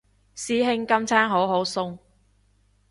[0.35, 1.99] 師兄今餐好好餸